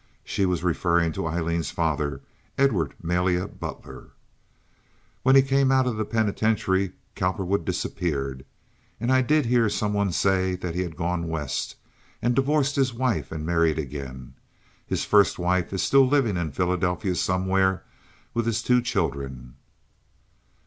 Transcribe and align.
(She 0.23 0.47
was 0.47 0.63
referring 0.63 1.11
to 1.11 1.27
Aileen's 1.27 1.69
father, 1.69 2.21
Edward 2.57 2.95
Malia 3.03 3.47
Butler.) 3.47 4.07
"When 5.21 5.35
he 5.35 5.43
came 5.43 5.71
out 5.71 5.85
of 5.85 5.95
the 5.95 6.05
penitentiary 6.05 6.93
Cowperwood 7.13 7.65
disappeared, 7.65 8.43
and 8.99 9.11
I 9.11 9.21
did 9.21 9.45
hear 9.45 9.69
some 9.69 9.93
one 9.93 10.11
say 10.11 10.55
that 10.55 10.73
he 10.73 10.81
had 10.81 10.95
gone 10.97 11.27
West, 11.27 11.75
and 12.19 12.35
divorced 12.35 12.77
his 12.77 12.95
wife 12.95 13.31
and 13.31 13.45
married 13.45 13.77
again. 13.77 14.33
His 14.87 15.05
first 15.05 15.37
wife 15.37 15.71
is 15.71 15.83
still 15.83 16.07
living 16.07 16.35
in 16.35 16.51
Philadelphia 16.51 17.13
somewhere 17.13 17.83
with 18.33 18.47
his 18.47 18.63
two 18.63 18.81
children." 18.81 19.53